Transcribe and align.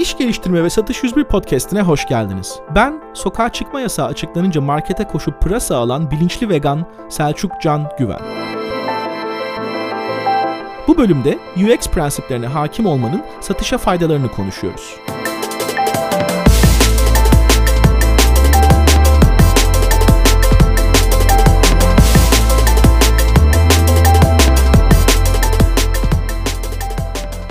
İş 0.00 0.16
Geliştirme 0.16 0.64
ve 0.64 0.70
Satış 0.70 1.02
101 1.02 1.24
podcastine 1.24 1.82
hoş 1.82 2.06
geldiniz. 2.06 2.60
Ben 2.74 3.02
sokağa 3.14 3.52
çıkma 3.52 3.80
yasağı 3.80 4.06
açıklanınca 4.06 4.60
markete 4.60 5.04
koşup 5.04 5.40
pırasa 5.40 5.76
alan 5.76 6.10
bilinçli 6.10 6.48
vegan 6.48 6.86
Selçuk 7.08 7.52
Can 7.60 7.88
Güven. 7.98 8.20
Bu 10.88 10.98
bölümde 10.98 11.38
UX 11.56 11.88
prensiplerine 11.88 12.46
hakim 12.46 12.86
olmanın 12.86 13.22
satışa 13.40 13.78
faydalarını 13.78 14.30
konuşuyoruz. 14.30 14.96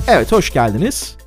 Evet, 0.07 0.31
hoş 0.31 0.53
geldiniz. 0.53 1.18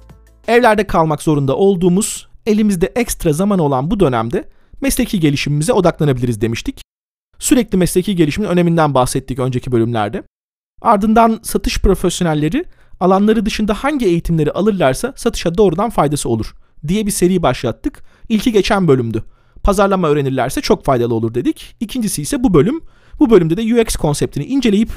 Evlerde 0.53 0.87
kalmak 0.87 1.23
zorunda 1.23 1.57
olduğumuz, 1.57 2.29
elimizde 2.47 2.87
ekstra 2.87 3.33
zaman 3.33 3.59
olan 3.59 3.91
bu 3.91 4.01
dönemde 4.01 4.49
mesleki 4.81 5.21
gelişimimize 5.21 5.73
odaklanabiliriz 5.73 6.41
demiştik. 6.41 6.83
Sürekli 7.39 7.79
mesleki 7.79 8.17
gelişimin 8.17 8.49
öneminden 8.49 8.95
bahsettik 8.95 9.39
önceki 9.39 9.73
bölümlerde. 9.73 10.23
Ardından 10.83 11.41
satış 11.43 11.79
profesyonelleri 11.79 12.65
alanları 13.01 13.47
dışında 13.47 13.75
hangi 13.75 14.07
eğitimleri 14.07 14.53
alırlarsa 14.53 15.13
satışa 15.17 15.59
doğrudan 15.59 15.91
faydası 15.91 16.29
olur 16.29 16.55
diye 16.89 17.07
bir 17.07 17.11
seri 17.11 17.43
başlattık. 17.43 18.03
İlki 18.29 18.53
geçen 18.53 18.89
bölümdü. 18.89 19.25
Pazarlama 19.63 20.09
öğrenirlerse 20.09 20.61
çok 20.61 20.85
faydalı 20.85 21.15
olur 21.15 21.35
dedik. 21.35 21.77
İkincisi 21.81 22.23
ise 22.23 22.43
bu 22.43 22.55
bölüm. 22.55 22.81
Bu 23.21 23.31
bölümde 23.31 23.57
de 23.57 23.75
UX 23.75 23.97
konseptini 23.97 24.45
inceleyip 24.45 24.91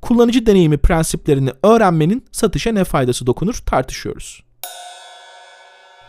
kullanıcı 0.00 0.46
deneyimi 0.46 0.78
prensiplerini 0.78 1.50
öğrenmenin 1.62 2.24
satışa 2.32 2.72
ne 2.72 2.84
faydası 2.84 3.26
dokunur 3.26 3.54
tartışıyoruz. 3.54 4.46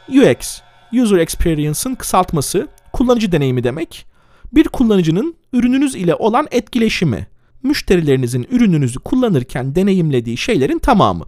UX, 0.09 0.61
User 0.93 1.17
Experience'ın 1.17 1.95
kısaltması, 1.95 2.67
kullanıcı 2.93 3.31
deneyimi 3.31 3.63
demek. 3.63 4.05
Bir 4.53 4.63
kullanıcının 4.63 5.35
ürününüz 5.53 5.95
ile 5.95 6.15
olan 6.15 6.47
etkileşimi, 6.51 7.27
müşterilerinizin 7.63 8.47
ürününüzü 8.51 8.99
kullanırken 8.99 9.75
deneyimlediği 9.75 10.37
şeylerin 10.37 10.79
tamamı. 10.79 11.25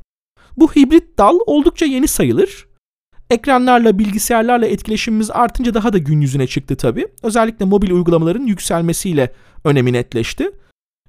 Bu 0.58 0.72
hibrit 0.72 1.18
dal 1.18 1.40
oldukça 1.46 1.86
yeni 1.86 2.08
sayılır. 2.08 2.68
Ekranlarla, 3.30 4.00
bilgisayarlarla 4.00 4.66
etkileşimimiz 4.66 5.32
artınca 5.32 5.74
daha 5.74 5.94
da 5.94 5.98
gün 5.98 6.22
yüzüne 6.22 6.48
çıktı 6.48 6.76
tabii. 6.76 7.08
Özellikle 7.24 7.66
mobil 7.66 7.92
uygulamaların 7.92 8.46
yükselmesiyle 8.46 9.34
önemi 9.64 9.94
netleşti. 9.94 10.52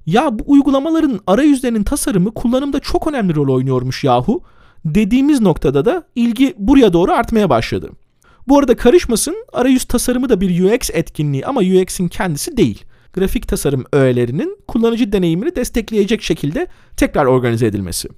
Ya 0.06 0.38
bu 0.38 0.42
uygulamaların 0.46 1.20
arayüzlerinin 1.26 1.82
tasarımı 1.82 2.34
kullanımda 2.34 2.80
çok 2.80 3.06
önemli 3.06 3.34
rol 3.34 3.54
oynuyormuş 3.54 4.04
yahu 4.04 4.42
dediğimiz 4.84 5.40
noktada 5.40 5.84
da 5.84 6.04
ilgi 6.14 6.54
buraya 6.58 6.92
doğru 6.92 7.12
artmaya 7.12 7.50
başladı. 7.50 7.90
Bu 8.48 8.58
arada 8.58 8.76
karışmasın 8.76 9.36
arayüz 9.52 9.84
tasarımı 9.84 10.28
da 10.28 10.40
bir 10.40 10.64
UX 10.64 10.90
etkinliği 10.92 11.46
ama 11.46 11.60
UX'in 11.60 12.08
kendisi 12.08 12.56
değil. 12.56 12.84
Grafik 13.12 13.48
tasarım 13.48 13.84
öğelerinin 13.92 14.58
kullanıcı 14.68 15.12
deneyimini 15.12 15.56
destekleyecek 15.56 16.22
şekilde 16.22 16.66
tekrar 16.96 17.26
organize 17.26 17.66
edilmesi. 17.66 18.08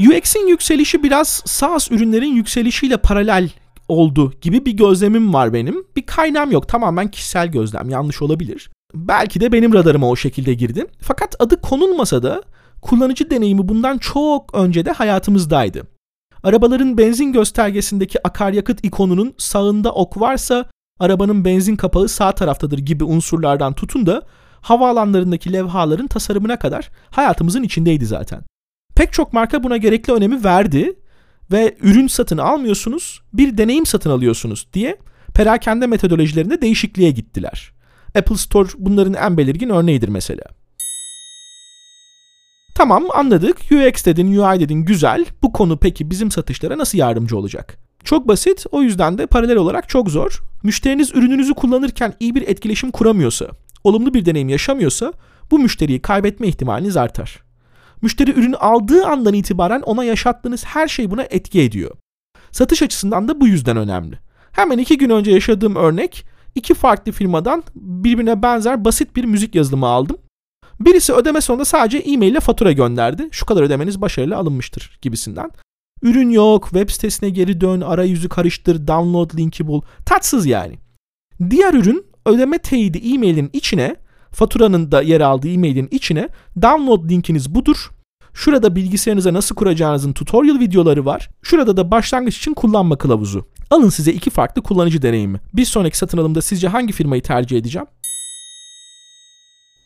UX'in 0.00 0.46
yükselişi 0.46 1.02
biraz 1.02 1.42
SaaS 1.44 1.90
ürünlerin 1.90 2.34
yükselişiyle 2.34 2.96
paralel 2.96 3.50
oldu 3.88 4.32
gibi 4.40 4.66
bir 4.66 4.72
gözlemim 4.72 5.34
var 5.34 5.52
benim. 5.52 5.84
Bir 5.96 6.06
kaynağım 6.06 6.50
yok 6.50 6.68
tamamen 6.68 7.10
kişisel 7.10 7.48
gözlem 7.48 7.90
yanlış 7.90 8.22
olabilir. 8.22 8.70
Belki 8.94 9.40
de 9.40 9.52
benim 9.52 9.74
radarıma 9.74 10.08
o 10.08 10.16
şekilde 10.16 10.54
girdi. 10.54 10.86
Fakat 11.00 11.36
adı 11.38 11.60
konulmasa 11.60 12.22
da 12.22 12.42
kullanıcı 12.84 13.30
deneyimi 13.30 13.68
bundan 13.68 13.98
çok 13.98 14.54
önce 14.54 14.84
de 14.84 14.92
hayatımızdaydı. 14.92 15.82
Arabaların 16.42 16.98
benzin 16.98 17.32
göstergesindeki 17.32 18.26
akaryakıt 18.26 18.84
ikonunun 18.84 19.34
sağında 19.38 19.92
ok 19.92 20.20
varsa 20.20 20.66
arabanın 21.00 21.44
benzin 21.44 21.76
kapağı 21.76 22.08
sağ 22.08 22.32
taraftadır 22.32 22.78
gibi 22.78 23.04
unsurlardan 23.04 23.72
tutun 23.72 24.06
da 24.06 24.22
havaalanlarındaki 24.60 25.52
levhaların 25.52 26.06
tasarımına 26.06 26.58
kadar 26.58 26.90
hayatımızın 27.10 27.62
içindeydi 27.62 28.06
zaten. 28.06 28.42
Pek 28.96 29.12
çok 29.12 29.32
marka 29.32 29.62
buna 29.62 29.76
gerekli 29.76 30.12
önemi 30.12 30.44
verdi 30.44 30.98
ve 31.52 31.76
ürün 31.80 32.06
satın 32.06 32.38
almıyorsunuz, 32.38 33.22
bir 33.32 33.58
deneyim 33.58 33.86
satın 33.86 34.10
alıyorsunuz 34.10 34.68
diye 34.72 34.98
perakende 35.34 35.86
metodolojilerinde 35.86 36.60
değişikliğe 36.60 37.10
gittiler. 37.10 37.72
Apple 38.14 38.36
Store 38.36 38.68
bunların 38.78 39.14
en 39.14 39.36
belirgin 39.36 39.68
örneğidir 39.68 40.08
mesela. 40.08 40.44
Tamam 42.74 43.04
anladık. 43.14 43.56
UX 43.72 44.04
dedin, 44.04 44.36
UI 44.36 44.60
dedin 44.60 44.84
güzel. 44.84 45.24
Bu 45.42 45.52
konu 45.52 45.78
peki 45.78 46.10
bizim 46.10 46.30
satışlara 46.30 46.78
nasıl 46.78 46.98
yardımcı 46.98 47.38
olacak? 47.38 47.78
Çok 48.04 48.28
basit. 48.28 48.64
O 48.72 48.82
yüzden 48.82 49.18
de 49.18 49.26
paralel 49.26 49.56
olarak 49.56 49.88
çok 49.88 50.10
zor. 50.10 50.40
Müşteriniz 50.62 51.14
ürününüzü 51.14 51.54
kullanırken 51.54 52.14
iyi 52.20 52.34
bir 52.34 52.42
etkileşim 52.42 52.90
kuramıyorsa, 52.90 53.46
olumlu 53.84 54.14
bir 54.14 54.26
deneyim 54.26 54.48
yaşamıyorsa 54.48 55.12
bu 55.50 55.58
müşteriyi 55.58 56.02
kaybetme 56.02 56.48
ihtimaliniz 56.48 56.96
artar. 56.96 57.42
Müşteri 58.02 58.30
ürünü 58.30 58.56
aldığı 58.56 59.06
andan 59.06 59.34
itibaren 59.34 59.80
ona 59.80 60.04
yaşattığınız 60.04 60.64
her 60.64 60.88
şey 60.88 61.10
buna 61.10 61.22
etki 61.22 61.60
ediyor. 61.60 61.90
Satış 62.50 62.82
açısından 62.82 63.28
da 63.28 63.40
bu 63.40 63.46
yüzden 63.46 63.76
önemli. 63.76 64.18
Hemen 64.52 64.78
iki 64.78 64.98
gün 64.98 65.10
önce 65.10 65.30
yaşadığım 65.30 65.76
örnek 65.76 66.24
iki 66.54 66.74
farklı 66.74 67.12
firmadan 67.12 67.62
birbirine 67.74 68.42
benzer 68.42 68.84
basit 68.84 69.16
bir 69.16 69.24
müzik 69.24 69.54
yazılımı 69.54 69.86
aldım. 69.86 70.16
Birisi 70.80 71.12
ödeme 71.12 71.40
sonunda 71.40 71.64
sadece 71.64 71.98
e-mail 71.98 72.32
ile 72.32 72.40
fatura 72.40 72.72
gönderdi. 72.72 73.28
Şu 73.30 73.46
kadar 73.46 73.62
ödemeniz 73.62 74.00
başarılı 74.00 74.36
alınmıştır 74.36 74.98
gibisinden. 75.02 75.50
Ürün 76.02 76.30
yok, 76.30 76.64
web 76.64 76.90
sitesine 76.90 77.30
geri 77.30 77.60
dön, 77.60 77.80
arayüzü 77.80 78.28
karıştır, 78.28 78.86
download 78.86 79.38
linki 79.38 79.66
bul. 79.66 79.82
Tatsız 80.06 80.46
yani. 80.46 80.78
Diğer 81.50 81.74
ürün 81.74 82.06
ödeme 82.26 82.58
teyidi 82.58 82.98
e-mailin 82.98 83.50
içine, 83.52 83.96
faturanın 84.30 84.92
da 84.92 85.02
yer 85.02 85.20
aldığı 85.20 85.48
e-mailin 85.48 85.88
içine 85.90 86.28
download 86.62 87.10
linkiniz 87.10 87.54
budur. 87.54 87.90
Şurada 88.34 88.76
bilgisayarınıza 88.76 89.32
nasıl 89.32 89.54
kuracağınızın 89.54 90.12
tutorial 90.12 90.60
videoları 90.60 91.04
var. 91.04 91.28
Şurada 91.42 91.76
da 91.76 91.90
başlangıç 91.90 92.38
için 92.38 92.54
kullanma 92.54 92.98
kılavuzu. 92.98 93.46
Alın 93.70 93.88
size 93.88 94.12
iki 94.12 94.30
farklı 94.30 94.62
kullanıcı 94.62 95.02
deneyimi. 95.02 95.40
Bir 95.54 95.64
sonraki 95.64 95.98
satın 95.98 96.18
alımda 96.18 96.42
sizce 96.42 96.68
hangi 96.68 96.92
firmayı 96.92 97.22
tercih 97.22 97.58
edeceğim? 97.58 97.86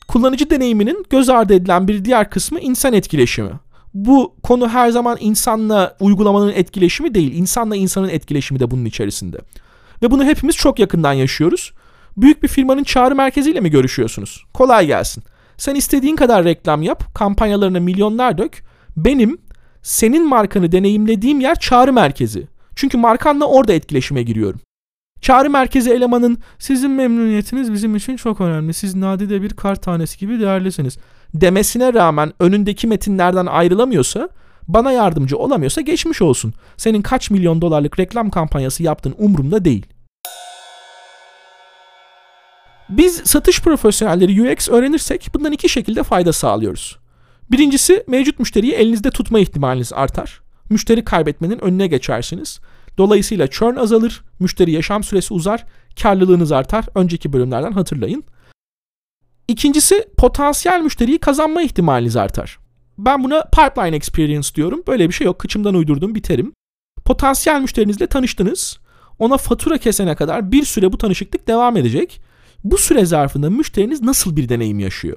Kullanıcı 0.08 0.50
deneyiminin 0.50 1.04
göz 1.10 1.28
ardı 1.28 1.54
edilen 1.54 1.88
bir 1.88 2.04
diğer 2.04 2.30
kısmı 2.30 2.60
insan 2.60 2.92
etkileşimi. 2.92 3.50
Bu 3.94 4.34
konu 4.42 4.68
her 4.68 4.90
zaman 4.90 5.16
insanla 5.20 5.96
uygulamanın 6.00 6.52
etkileşimi 6.52 7.14
değil, 7.14 7.32
insanla 7.34 7.76
insanın 7.76 8.08
etkileşimi 8.08 8.60
de 8.60 8.70
bunun 8.70 8.84
içerisinde. 8.84 9.38
Ve 10.02 10.10
bunu 10.10 10.24
hepimiz 10.24 10.56
çok 10.56 10.78
yakından 10.78 11.12
yaşıyoruz. 11.12 11.72
Büyük 12.16 12.42
bir 12.42 12.48
firmanın 12.48 12.84
çağrı 12.84 13.14
merkeziyle 13.14 13.60
mi 13.60 13.70
görüşüyorsunuz? 13.70 14.44
Kolay 14.54 14.86
gelsin. 14.86 15.22
Sen 15.56 15.74
istediğin 15.74 16.16
kadar 16.16 16.44
reklam 16.44 16.82
yap, 16.82 17.14
kampanyalarına 17.14 17.80
milyonlar 17.80 18.38
dök. 18.38 18.62
Benim 18.96 19.38
senin 19.82 20.28
markanı 20.28 20.72
deneyimlediğim 20.72 21.40
yer 21.40 21.58
çağrı 21.58 21.92
merkezi. 21.92 22.46
Çünkü 22.76 22.98
markanla 22.98 23.44
orada 23.44 23.72
etkileşime 23.72 24.22
giriyorum. 24.22 24.60
Çağrı 25.20 25.50
merkezi 25.50 25.90
elemanın 25.90 26.38
sizin 26.58 26.90
memnuniyetiniz 26.90 27.72
bizim 27.72 27.96
için 27.96 28.16
çok 28.16 28.40
önemli. 28.40 28.74
Siz 28.74 28.94
nadide 28.94 29.42
bir 29.42 29.50
kar 29.50 29.76
tanesi 29.76 30.18
gibi 30.18 30.40
değerlisiniz. 30.40 30.98
Demesine 31.34 31.94
rağmen 31.94 32.32
önündeki 32.40 32.86
metinlerden 32.86 33.46
ayrılamıyorsa, 33.46 34.28
bana 34.68 34.92
yardımcı 34.92 35.38
olamıyorsa 35.38 35.80
geçmiş 35.80 36.22
olsun. 36.22 36.54
Senin 36.76 37.02
kaç 37.02 37.30
milyon 37.30 37.60
dolarlık 37.60 37.98
reklam 37.98 38.30
kampanyası 38.30 38.82
yaptığın 38.82 39.14
umurumda 39.18 39.64
değil. 39.64 39.86
Biz 42.88 43.14
satış 43.24 43.62
profesyonelleri 43.62 44.42
UX 44.42 44.68
öğrenirsek 44.68 45.28
bundan 45.34 45.52
iki 45.52 45.68
şekilde 45.68 46.02
fayda 46.02 46.32
sağlıyoruz. 46.32 46.98
Birincisi 47.50 48.04
mevcut 48.06 48.38
müşteriyi 48.38 48.72
elinizde 48.72 49.10
tutma 49.10 49.38
ihtimaliniz 49.38 49.92
artar. 49.92 50.40
Müşteri 50.70 51.04
kaybetmenin 51.04 51.58
önüne 51.58 51.86
geçersiniz. 51.86 52.60
Dolayısıyla 52.98 53.46
churn 53.46 53.76
azalır, 53.76 54.22
müşteri 54.40 54.70
yaşam 54.70 55.04
süresi 55.04 55.34
uzar, 55.34 55.64
karlılığınız 56.02 56.52
artar. 56.52 56.84
Önceki 56.94 57.32
bölümlerden 57.32 57.72
hatırlayın. 57.72 58.24
İkincisi 59.48 60.08
potansiyel 60.16 60.80
müşteriyi 60.80 61.18
kazanma 61.18 61.62
ihtimaliniz 61.62 62.16
artar. 62.16 62.58
Ben 62.98 63.24
buna 63.24 63.42
pipeline 63.42 63.96
experience 63.96 64.48
diyorum. 64.54 64.82
Böyle 64.86 65.08
bir 65.08 65.14
şey 65.14 65.24
yok. 65.24 65.38
Kıçımdan 65.38 65.74
uydurduğum 65.74 66.14
bir 66.14 66.22
terim. 66.22 66.52
Potansiyel 67.04 67.60
müşterinizle 67.60 68.06
tanıştınız. 68.06 68.78
Ona 69.18 69.36
fatura 69.36 69.78
kesene 69.78 70.14
kadar 70.14 70.52
bir 70.52 70.64
süre 70.64 70.92
bu 70.92 70.98
tanışıklık 70.98 71.48
devam 71.48 71.76
edecek. 71.76 72.20
Bu 72.64 72.78
süre 72.78 73.04
zarfında 73.04 73.50
müşteriniz 73.50 74.02
nasıl 74.02 74.36
bir 74.36 74.48
deneyim 74.48 74.78
yaşıyor? 74.78 75.16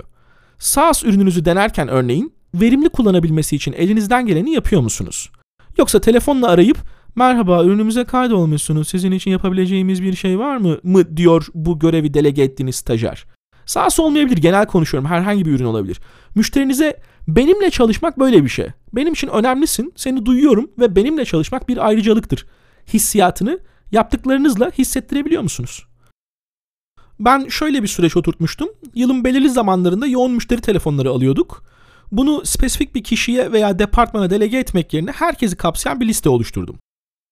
SaaS 0.59 1.03
ürününüzü 1.03 1.45
denerken 1.45 1.87
örneğin 1.87 2.33
verimli 2.53 2.89
kullanabilmesi 2.89 3.55
için 3.55 3.73
elinizden 3.73 4.25
geleni 4.25 4.51
yapıyor 4.51 4.81
musunuz? 4.81 5.31
Yoksa 5.77 6.01
telefonla 6.01 6.47
arayıp 6.47 6.77
merhaba 7.15 7.63
ürünümüze 7.63 8.03
kaydolmuşsunuz 8.03 8.87
sizin 8.87 9.11
için 9.11 9.31
yapabileceğimiz 9.31 10.03
bir 10.03 10.15
şey 10.15 10.39
var 10.39 10.57
mı 10.57 10.77
mı 10.83 11.17
diyor 11.17 11.47
bu 11.53 11.79
görevi 11.79 12.13
delege 12.13 12.43
ettiğiniz 12.43 12.75
stajyer. 12.75 13.25
SaaS 13.65 13.99
olmayabilir 13.99 14.37
genel 14.37 14.65
konuşuyorum 14.65 15.09
herhangi 15.09 15.45
bir 15.45 15.51
ürün 15.51 15.65
olabilir. 15.65 15.99
Müşterinize 16.35 17.01
benimle 17.27 17.69
çalışmak 17.69 18.19
böyle 18.19 18.43
bir 18.43 18.49
şey. 18.49 18.67
Benim 18.93 19.13
için 19.13 19.27
önemlisin, 19.27 19.93
seni 19.95 20.25
duyuyorum 20.25 20.71
ve 20.79 20.95
benimle 20.95 21.25
çalışmak 21.25 21.69
bir 21.69 21.87
ayrıcalıktır. 21.87 22.45
Hissiyatını 22.93 23.59
yaptıklarınızla 23.91 24.71
hissettirebiliyor 24.77 25.41
musunuz? 25.41 25.85
Ben 27.19 27.47
şöyle 27.47 27.83
bir 27.83 27.87
süreç 27.87 28.17
oturtmuştum. 28.17 28.69
Yılın 28.95 29.23
belirli 29.23 29.49
zamanlarında 29.49 30.07
yoğun 30.07 30.31
müşteri 30.31 30.61
telefonları 30.61 31.09
alıyorduk. 31.09 31.63
Bunu 32.11 32.41
spesifik 32.45 32.95
bir 32.95 33.03
kişiye 33.03 33.51
veya 33.51 33.79
departmana 33.79 34.29
delege 34.29 34.57
etmek 34.57 34.93
yerine 34.93 35.11
herkesi 35.11 35.55
kapsayan 35.55 35.99
bir 35.99 36.07
liste 36.07 36.29
oluşturdum. 36.29 36.75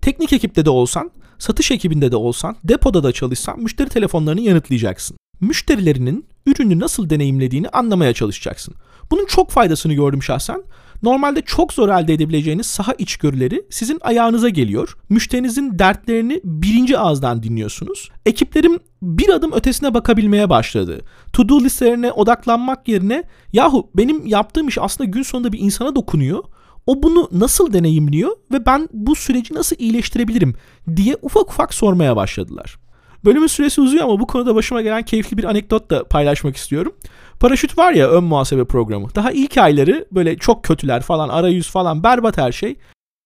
Teknik 0.02 0.34
ekipte 0.34 0.66
de 0.66 0.70
olsan, 0.70 1.12
satış 1.40 1.72
ekibinde 1.72 2.12
de 2.12 2.16
olsan, 2.16 2.56
depoda 2.64 3.04
da 3.04 3.12
çalışsan 3.12 3.60
müşteri 3.60 3.90
telefonlarını 3.90 4.42
yanıtlayacaksın. 4.42 5.18
Müşterilerinin 5.42 6.26
ürünü 6.46 6.80
nasıl 6.80 7.10
deneyimlediğini 7.10 7.70
anlamaya 7.70 8.14
çalışacaksın. 8.14 8.76
Bunun 9.12 9.26
çok 9.26 9.52
faydasını 9.52 9.94
gördüm 9.94 10.24
şahsen. 10.24 10.64
Normalde 11.04 11.42
çok 11.42 11.74
zor 11.74 11.90
elde 11.90 12.14
edebileceğiniz 12.14 12.66
saha 12.66 12.94
içgörüleri 12.94 13.66
sizin 13.70 13.98
ayağınıza 14.02 14.50
geliyor. 14.50 14.98
Müşterinizin 15.10 15.80
dertlerini 15.80 16.42
birinci 16.44 16.98
ağızdan 16.98 17.44
dinliyorsunuz. 17.44 18.10
Ekiplerim 18.26 18.80
bir 19.02 19.30
adım 19.30 19.54
ötesine 19.54 19.94
bakabilmeye 19.94 20.50
başladı. 20.50 21.02
To 21.34 21.50
do 21.50 21.60
listelerine 21.60 22.12
odaklanmak 22.12 22.88
yerine 22.88 23.24
yahu 23.54 23.90
benim 23.96 24.26
yaptığım 24.26 24.68
iş 24.68 24.78
aslında 24.78 25.10
gün 25.10 25.24
sonunda 25.24 25.54
bir 25.54 25.60
insana 25.60 25.96
dokunuyor. 25.96 26.44
O 26.90 27.04
bunu 27.04 27.30
nasıl 27.32 27.74
deneyimliyor 27.74 28.32
ve 28.52 28.66
ben 28.66 28.90
bu 28.94 29.16
süreci 29.16 29.54
nasıl 29.54 29.76
iyileştirebilirim 29.80 30.56
diye 30.96 31.18
ufak 31.22 31.50
ufak 31.50 31.74
sormaya 31.74 32.16
başladılar. 32.16 32.78
Bölümün 33.26 33.48
süresi 33.48 33.82
uzuyor 33.82 34.04
ama 34.04 34.20
bu 34.20 34.28
konuda 34.28 34.56
başıma 34.56 34.82
gelen 34.82 35.04
keyifli 35.04 35.38
bir 35.38 35.44
anekdot 35.44 35.90
da 35.90 36.04
paylaşmak 36.04 36.56
istiyorum. 36.56 36.94
Paraşüt 37.40 37.78
var 37.78 37.94
ya 37.94 38.10
ön 38.10 38.24
muhasebe 38.24 38.66
programı. 38.66 39.08
Daha 39.16 39.32
ilk 39.32 39.58
ayları 39.58 40.06
böyle 40.12 40.38
çok 40.38 40.64
kötüler 40.64 41.02
falan 41.02 41.30
arayüz 41.30 41.70
falan 41.70 42.04
berbat 42.04 42.38
her 42.38 42.52
şey. 42.52 42.76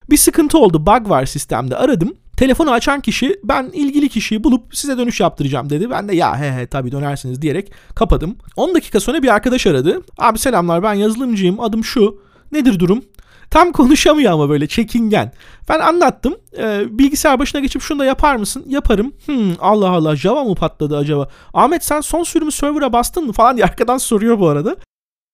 Bir 0.09 0.17
sıkıntı 0.17 0.57
oldu 0.57 0.85
bug 0.85 1.09
var 1.09 1.25
sistemde 1.25 1.77
aradım. 1.77 2.13
Telefonu 2.37 2.71
açan 2.71 3.01
kişi 3.01 3.39
ben 3.43 3.69
ilgili 3.73 4.09
kişiyi 4.09 4.43
bulup 4.43 4.75
size 4.75 4.97
dönüş 4.97 5.19
yaptıracağım 5.19 5.69
dedi. 5.69 5.89
Ben 5.89 6.07
de 6.07 6.15
ya 6.15 6.39
he 6.39 6.51
he 6.51 6.67
tabii 6.67 6.91
dönersiniz 6.91 7.41
diyerek 7.41 7.71
kapadım. 7.95 8.35
10 8.55 8.75
dakika 8.75 8.99
sonra 8.99 9.23
bir 9.23 9.33
arkadaş 9.33 9.67
aradı. 9.67 10.01
Abi 10.17 10.39
selamlar 10.39 10.83
ben 10.83 10.93
yazılımcıyım 10.93 11.59
adım 11.59 11.83
şu. 11.83 12.21
Nedir 12.51 12.79
durum? 12.79 13.03
Tam 13.49 13.71
konuşamıyor 13.71 14.31
ama 14.31 14.49
böyle 14.49 14.67
çekingen. 14.67 15.31
Ben 15.69 15.79
anlattım. 15.79 16.35
Ee, 16.57 16.83
bilgisayar 16.89 17.39
başına 17.39 17.61
geçip 17.61 17.81
şunu 17.81 17.99
da 17.99 18.05
yapar 18.05 18.35
mısın? 18.35 18.65
Yaparım. 18.67 19.13
Hmm, 19.25 19.51
Allah 19.59 19.89
Allah 19.89 20.15
Java 20.15 20.43
mı 20.43 20.55
patladı 20.55 20.97
acaba? 20.97 21.27
Ahmet 21.53 21.83
sen 21.83 22.01
son 22.01 22.23
sürümü 22.23 22.51
server'a 22.51 22.93
bastın 22.93 23.25
mı 23.25 23.33
falan 23.33 23.55
diye 23.55 23.65
arkadan 23.65 23.97
soruyor 23.97 24.39
bu 24.39 24.47
arada. 24.47 24.75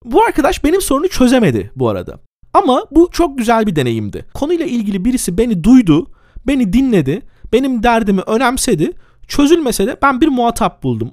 Bu 0.05 0.23
arkadaş 0.23 0.63
benim 0.63 0.81
sorunu 0.81 1.07
çözemedi 1.07 1.71
bu 1.75 1.89
arada. 1.89 2.19
Ama 2.53 2.85
bu 2.91 3.09
çok 3.11 3.37
güzel 3.37 3.67
bir 3.67 3.75
deneyimdi. 3.75 4.25
Konuyla 4.33 4.65
ilgili 4.65 5.05
birisi 5.05 5.37
beni 5.37 5.63
duydu, 5.63 6.07
beni 6.47 6.73
dinledi, 6.73 7.21
benim 7.53 7.83
derdimi 7.83 8.21
önemsedi. 8.21 8.91
Çözülmese 9.27 9.87
de 9.87 9.97
ben 10.01 10.21
bir 10.21 10.27
muhatap 10.27 10.83
buldum. 10.83 11.11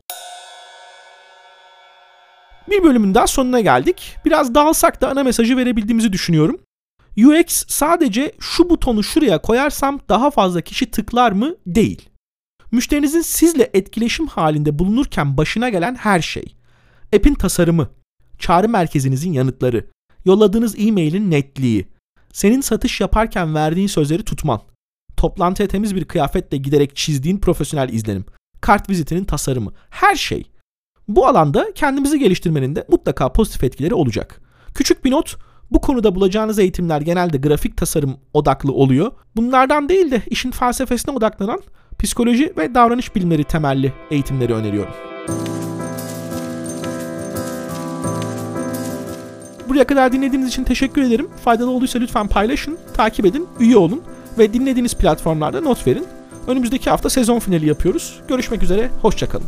Bir 2.70 2.82
bölümün 2.82 3.14
daha 3.14 3.26
sonuna 3.26 3.60
geldik. 3.60 4.16
Biraz 4.24 4.54
dağılsak 4.54 5.00
da 5.00 5.10
ana 5.10 5.22
mesajı 5.24 5.56
verebildiğimizi 5.56 6.12
düşünüyorum. 6.12 6.58
UX 7.24 7.64
sadece 7.68 8.32
şu 8.40 8.70
butonu 8.70 9.02
şuraya 9.02 9.42
koyarsam 9.42 10.00
daha 10.08 10.30
fazla 10.30 10.60
kişi 10.60 10.90
tıklar 10.90 11.32
mı? 11.32 11.54
Değil. 11.66 12.08
Müşterinizin 12.72 13.20
sizle 13.20 13.70
etkileşim 13.74 14.26
halinde 14.26 14.78
bulunurken 14.78 15.36
başına 15.36 15.68
gelen 15.68 15.94
her 15.94 16.20
şey. 16.20 16.56
App'in 17.16 17.34
tasarımı, 17.34 17.88
çağrı 18.38 18.68
merkezinizin 18.68 19.32
yanıtları, 19.32 19.86
yolladığınız 20.24 20.74
e-mailin 20.78 21.30
netliği, 21.30 21.88
senin 22.32 22.60
satış 22.60 23.00
yaparken 23.00 23.54
verdiğin 23.54 23.86
sözleri 23.86 24.22
tutman, 24.22 24.60
toplantıya 25.16 25.68
temiz 25.68 25.94
bir 25.94 26.04
kıyafetle 26.04 26.56
giderek 26.56 26.96
çizdiğin 26.96 27.38
profesyonel 27.38 27.88
izlenim, 27.88 28.24
kart 28.60 28.90
vizitinin 28.90 29.24
tasarımı, 29.24 29.72
her 29.90 30.16
şey. 30.16 30.50
Bu 31.08 31.26
alanda 31.26 31.66
kendimizi 31.74 32.18
geliştirmenin 32.18 32.76
de 32.76 32.86
mutlaka 32.90 33.32
pozitif 33.32 33.64
etkileri 33.64 33.94
olacak. 33.94 34.40
Küçük 34.74 35.04
bir 35.04 35.10
not, 35.10 35.36
bu 35.70 35.80
konuda 35.80 36.14
bulacağınız 36.14 36.58
eğitimler 36.58 37.00
genelde 37.00 37.38
grafik 37.38 37.76
tasarım 37.76 38.16
odaklı 38.34 38.72
oluyor. 38.72 39.12
Bunlardan 39.36 39.88
değil 39.88 40.10
de 40.10 40.22
işin 40.26 40.50
felsefesine 40.50 41.14
odaklanan 41.14 41.60
psikoloji 41.98 42.52
ve 42.58 42.74
davranış 42.74 43.14
bilimleri 43.16 43.44
temelli 43.44 43.92
eğitimleri 44.10 44.54
öneriyorum. 44.54 44.92
Buraya 49.68 49.86
kadar 49.86 50.12
dinlediğiniz 50.12 50.48
için 50.48 50.64
teşekkür 50.64 51.02
ederim. 51.02 51.28
Faydalı 51.44 51.70
olduysa 51.70 51.98
lütfen 51.98 52.28
paylaşın, 52.28 52.78
takip 52.94 53.26
edin, 53.26 53.48
üye 53.60 53.76
olun 53.76 54.02
ve 54.38 54.52
dinlediğiniz 54.52 54.94
platformlarda 54.94 55.60
not 55.60 55.86
verin. 55.86 56.06
Önümüzdeki 56.46 56.90
hafta 56.90 57.10
sezon 57.10 57.38
finali 57.38 57.66
yapıyoruz. 57.66 58.20
Görüşmek 58.28 58.62
üzere, 58.62 58.90
hoşçakalın. 59.02 59.46